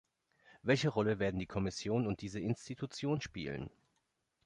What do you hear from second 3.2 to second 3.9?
spielen?